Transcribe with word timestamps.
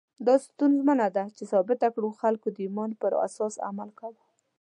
دا 0.27 0.35
ستونزمنه 0.45 1.07
ده 1.15 1.23
چې 1.35 1.43
ثابته 1.51 1.87
کړو 1.95 2.09
خلکو 2.21 2.47
د 2.51 2.57
ایمان 2.65 2.91
پر 3.01 3.11
اساس 3.27 3.53
عمل 3.67 3.89
کاوه. 3.99 4.21